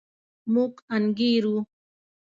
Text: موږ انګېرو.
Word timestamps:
موږ 0.53 0.73
انګېرو. 0.95 1.57